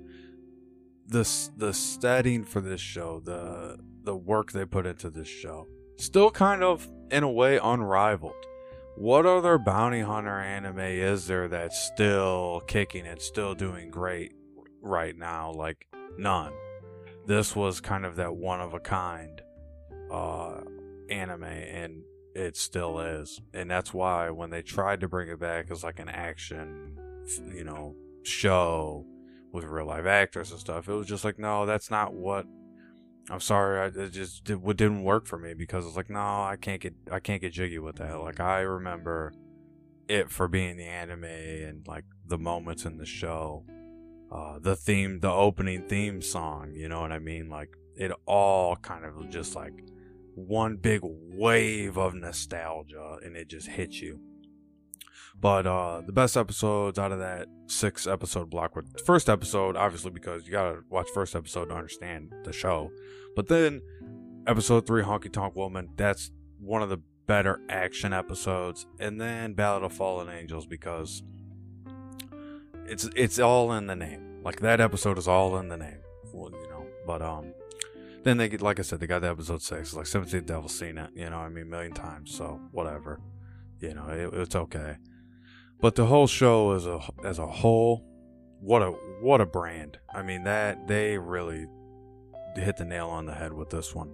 the 1.07 1.49
the 1.55 1.73
setting 1.73 2.43
for 2.43 2.61
this 2.61 2.81
show, 2.81 3.21
the 3.23 3.79
the 4.03 4.15
work 4.15 4.51
they 4.51 4.65
put 4.65 4.85
into 4.85 5.09
this 5.09 5.27
show, 5.27 5.67
still 5.97 6.31
kind 6.31 6.63
of 6.63 6.87
in 7.11 7.23
a 7.23 7.31
way 7.31 7.59
unrivaled 7.61 8.35
what 8.97 9.27
other 9.27 9.59
bounty 9.59 10.01
hunter 10.01 10.39
anime 10.39 10.79
is 10.79 11.27
there 11.27 11.47
that's 11.47 11.79
still 11.79 12.63
kicking 12.65 13.05
and 13.05 13.21
still 13.21 13.53
doing 13.53 13.91
great 13.91 14.33
right 14.81 15.15
now? 15.15 15.51
Like 15.51 15.85
none. 16.17 16.51
This 17.27 17.55
was 17.55 17.79
kind 17.79 18.05
of 18.05 18.15
that 18.15 18.35
one 18.35 18.59
of 18.59 18.73
a 18.73 18.79
kind 18.79 19.39
uh, 20.11 20.61
anime, 21.11 21.43
and 21.43 22.01
it 22.33 22.57
still 22.57 22.99
is. 22.99 23.39
And 23.53 23.69
that's 23.69 23.93
why 23.93 24.31
when 24.31 24.49
they 24.49 24.63
tried 24.63 25.01
to 25.01 25.07
bring 25.07 25.29
it 25.29 25.39
back 25.39 25.69
as 25.69 25.83
like 25.83 25.99
an 25.99 26.09
action, 26.09 26.97
you 27.53 27.65
know, 27.65 27.95
show 28.23 29.05
with 29.57 29.65
real 29.65 29.87
live 29.87 30.05
actors 30.05 30.51
and 30.51 30.59
stuff, 30.59 30.87
it 30.87 30.93
was 30.93 31.07
just 31.07 31.25
like, 31.25 31.39
no, 31.39 31.65
that's 31.65 31.91
not 31.91 32.13
what 32.13 32.45
I'm 33.29 33.41
sorry, 33.41 33.79
I, 33.79 33.85
it 33.87 34.11
just 34.11 34.49
it 34.49 34.77
didn't 34.77 35.03
work 35.03 35.27
for 35.27 35.37
me 35.37 35.53
because 35.53 35.85
it's 35.85 35.97
like, 35.97 36.09
no, 36.09 36.19
I 36.19 36.57
can't 36.59 36.79
get 36.81 36.93
I 37.11 37.19
can't 37.19 37.41
get 37.41 37.51
jiggy 37.51 37.79
with 37.79 37.97
that. 37.97 38.21
Like 38.21 38.39
I 38.39 38.59
remember 38.61 39.33
it 40.07 40.31
for 40.31 40.47
being 40.47 40.77
the 40.77 40.85
anime 40.85 41.25
and 41.25 41.85
like 41.87 42.05
the 42.25 42.37
moments 42.37 42.85
in 42.85 42.97
the 42.97 43.05
show, 43.05 43.65
uh, 44.31 44.59
the 44.59 44.75
theme, 44.75 45.19
the 45.19 45.31
opening 45.31 45.87
theme 45.87 46.21
song. 46.21 46.73
You 46.73 46.87
know 46.87 47.01
what 47.01 47.11
I 47.11 47.19
mean? 47.19 47.49
Like 47.49 47.69
it 47.95 48.11
all 48.25 48.77
kind 48.77 49.03
of 49.03 49.29
just 49.29 49.55
like 49.55 49.73
one 50.35 50.77
big 50.77 51.01
wave 51.03 51.97
of 51.97 52.13
nostalgia, 52.13 53.17
and 53.23 53.35
it 53.35 53.49
just 53.49 53.67
hits 53.67 54.01
you. 54.01 54.21
But 55.39 55.67
uh, 55.67 56.01
the 56.05 56.11
best 56.11 56.35
episodes 56.35 56.97
out 56.97 57.11
of 57.11 57.19
that 57.19 57.47
six 57.67 58.07
episode 58.07 58.49
block 58.49 58.75
were 58.75 58.85
first 59.05 59.29
episode, 59.29 59.75
obviously, 59.75 60.11
because 60.11 60.45
you 60.45 60.51
gotta 60.51 60.79
watch 60.89 61.07
first 61.13 61.35
episode 61.35 61.65
to 61.65 61.75
understand 61.75 62.33
the 62.43 62.51
show. 62.51 62.91
But 63.35 63.47
then 63.47 63.81
episode 64.47 64.87
three, 64.87 65.03
Honky 65.03 65.31
Tonk 65.31 65.55
Woman, 65.55 65.89
that's 65.95 66.31
one 66.59 66.81
of 66.81 66.89
the 66.89 67.01
better 67.27 67.61
action 67.69 68.13
episodes. 68.13 68.87
And 68.99 69.21
then 69.21 69.53
Ballad 69.53 69.83
of 69.83 69.93
Fallen 69.93 70.29
Angels 70.29 70.65
because 70.65 71.21
it's 72.85 73.07
it's 73.15 73.37
all 73.37 73.71
in 73.73 73.85
the 73.85 73.95
name. 73.95 74.41
Like 74.43 74.61
that 74.61 74.81
episode 74.81 75.19
is 75.19 75.27
all 75.27 75.57
in 75.57 75.67
the 75.67 75.77
name. 75.77 75.99
Well, 76.33 76.51
you 76.51 76.69
know. 76.69 76.85
But 77.05 77.21
um 77.21 77.53
then 78.23 78.37
they 78.37 78.49
get 78.49 78.61
like 78.61 78.79
I 78.79 78.81
said, 78.81 78.99
they 78.99 79.07
got 79.07 79.21
the 79.21 79.29
episode 79.29 79.61
six, 79.61 79.93
like 79.93 80.07
Seventeen 80.07 80.45
Devil 80.45 80.69
seen 80.69 80.97
it, 80.97 81.11
you 81.13 81.29
know, 81.29 81.37
I 81.37 81.49
mean 81.49 81.69
million 81.69 81.91
times, 81.91 82.33
so 82.33 82.59
whatever. 82.71 83.19
You 83.79 83.93
know, 83.93 84.07
it, 84.07 84.33
it's 84.33 84.55
okay. 84.55 84.97
But 85.79 85.95
the 85.95 86.05
whole 86.05 86.27
show 86.27 86.71
as 86.71 86.85
a 86.85 86.99
as 87.23 87.39
a 87.39 87.47
whole, 87.47 88.03
what 88.59 88.81
a 88.81 88.91
what 89.21 89.41
a 89.41 89.45
brand. 89.45 89.99
I 90.13 90.23
mean 90.23 90.43
that 90.43 90.87
they 90.87 91.17
really 91.17 91.67
hit 92.55 92.77
the 92.77 92.85
nail 92.85 93.09
on 93.09 93.25
the 93.25 93.33
head 93.33 93.53
with 93.53 93.69
this 93.69 93.93
one. 93.93 94.09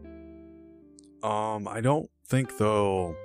Um, 1.24 1.68
I 1.68 1.80
don't 1.80 2.10
think 2.28 2.58
they'll 2.58 3.16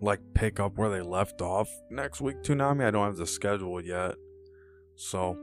like 0.00 0.20
pick 0.34 0.58
up 0.58 0.76
where 0.76 0.90
they 0.90 1.02
left 1.02 1.40
off 1.40 1.68
next 1.90 2.20
week. 2.20 2.42
Toonami, 2.42 2.84
I 2.84 2.90
don't 2.90 3.06
have 3.06 3.16
the 3.16 3.26
schedule 3.26 3.80
yet, 3.80 4.16
so 4.96 5.38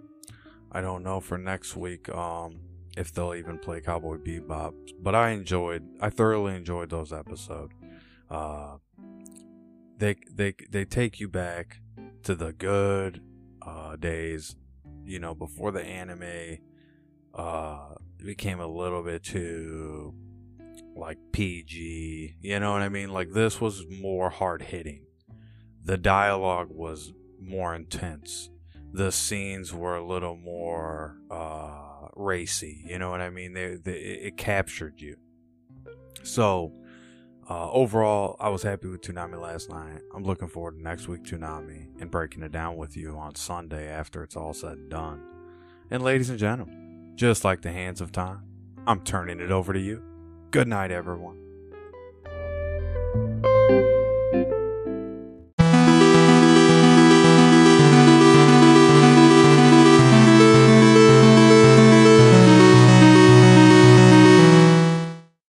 I 0.71 0.81
don't 0.81 1.03
know 1.03 1.21
for 1.21 1.37
next 1.37 1.75
week. 1.77 2.09
Um, 2.09 2.59
if 2.97 3.13
they'll 3.13 3.33
even 3.33 3.57
play 3.57 3.81
Cowboy 3.81 4.17
Bebop, 4.17 4.73
but 5.01 5.15
I 5.15 5.31
enjoyed, 5.31 5.83
I 5.99 6.09
thoroughly 6.09 6.55
enjoyed 6.55 6.89
those 6.89 7.11
episodes. 7.11 7.73
Uh, 8.29 8.77
they 9.97 10.15
they 10.31 10.53
they 10.69 10.85
take 10.85 11.19
you 11.19 11.27
back 11.27 11.79
to 12.23 12.35
the 12.35 12.53
good 12.53 13.21
uh, 13.61 13.95
days, 13.95 14.55
you 15.05 15.19
know, 15.19 15.35
before 15.35 15.71
the 15.71 15.83
anime 15.83 16.57
uh, 17.33 17.95
became 18.23 18.59
a 18.59 18.67
little 18.67 19.03
bit 19.03 19.23
too 19.23 20.13
like 20.95 21.17
PG. 21.31 22.35
You 22.41 22.59
know 22.59 22.71
what 22.71 22.81
I 22.81 22.89
mean? 22.89 23.11
Like 23.11 23.31
this 23.31 23.59
was 23.59 23.85
more 23.89 24.29
hard 24.29 24.61
hitting. 24.61 25.05
The 25.83 25.97
dialogue 25.97 26.69
was 26.69 27.13
more 27.41 27.75
intense. 27.75 28.49
The 28.93 29.11
scenes 29.11 29.73
were 29.73 29.95
a 29.95 30.05
little 30.05 30.37
more 30.37 31.17
uh, 31.29 32.07
racy. 32.15 32.85
You 32.87 32.99
know 32.99 33.09
what 33.09 33.21
I 33.21 33.29
mean? 33.29 33.53
They, 33.53 33.75
they, 33.75 33.91
it 33.91 34.37
captured 34.37 35.01
you. 35.01 35.17
So 36.23 36.71
uh, 37.49 37.69
overall, 37.71 38.37
I 38.39 38.49
was 38.49 38.63
happy 38.63 38.87
with 38.87 39.01
Toonami 39.01 39.39
last 39.39 39.69
night. 39.69 40.01
I'm 40.15 40.23
looking 40.23 40.47
forward 40.47 40.77
to 40.77 40.81
next 40.81 41.07
week 41.07 41.23
Toonami 41.23 41.87
and 41.99 42.09
breaking 42.09 42.43
it 42.43 42.51
down 42.51 42.77
with 42.77 42.95
you 42.95 43.17
on 43.17 43.35
Sunday 43.35 43.89
after 43.89 44.23
it's 44.23 44.35
all 44.35 44.53
said 44.53 44.77
and 44.77 44.89
done. 44.89 45.21
And 45.91 46.03
ladies 46.03 46.29
and 46.29 46.39
gentlemen, 46.39 47.11
just 47.15 47.43
like 47.43 47.61
the 47.61 47.71
hands 47.71 48.01
of 48.01 48.11
time, 48.11 48.43
I'm 48.87 49.01
turning 49.01 49.39
it 49.39 49.51
over 49.51 49.73
to 49.73 49.79
you. 49.79 50.01
Good 50.51 50.67
night, 50.67 50.91
everyone. 50.91 51.42